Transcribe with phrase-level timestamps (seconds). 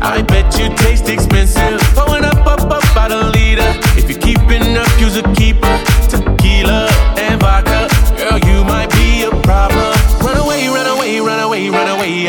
[0.00, 1.87] I bet you taste expensive.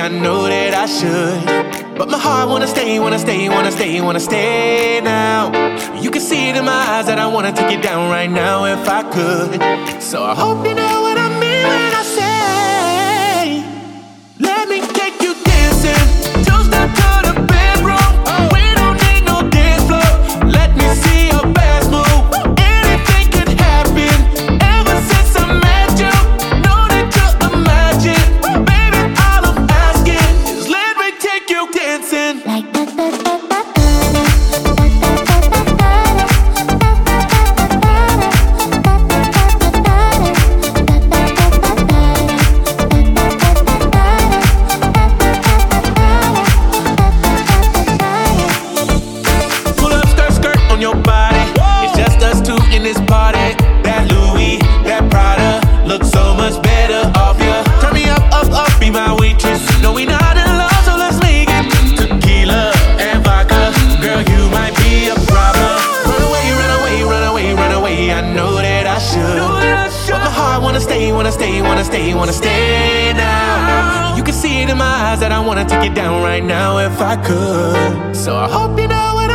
[0.09, 1.95] I know that I should.
[1.95, 5.51] But my heart wanna stay, wanna stay, wanna stay, wanna stay now.
[6.01, 8.65] You can see it in my eyes that I wanna take it down right now
[8.65, 10.01] if I could.
[10.01, 12.01] So I hope you know what I mean when I
[68.99, 70.11] I should.
[70.11, 74.13] But my heart wanna stay, wanna stay, wanna stay, wanna stay now.
[74.17, 76.79] You can see it in my eyes that I wanna take it down right now
[76.79, 78.13] if I could.
[78.13, 79.28] So I hope you know what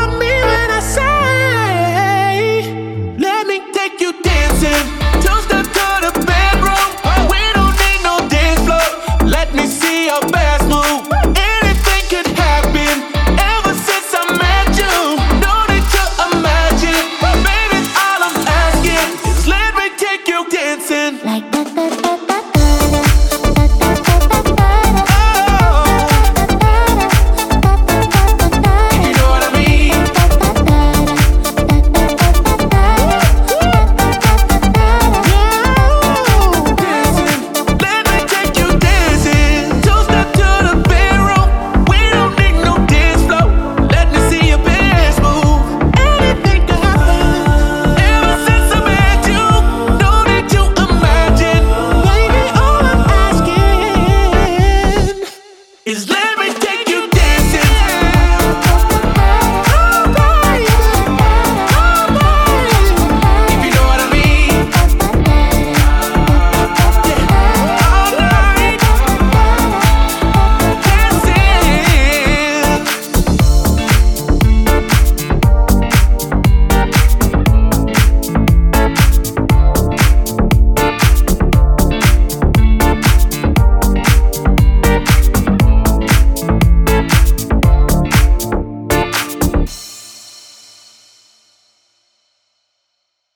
[55.95, 56.23] is left.